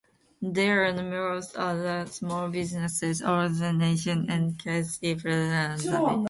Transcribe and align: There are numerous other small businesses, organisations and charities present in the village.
There 0.41 0.83
are 0.83 0.91
numerous 0.93 1.53
other 1.55 2.07
small 2.07 2.49
businesses, 2.49 3.21
organisations 3.21 4.25
and 4.29 4.59
charities 4.59 4.97
present 4.99 5.85
in 5.85 5.91
the 5.91 5.91
village. 5.95 6.19